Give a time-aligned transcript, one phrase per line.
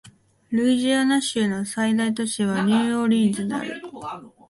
[0.49, 3.79] ルイジアナ州の最大都市はニューオーリンズである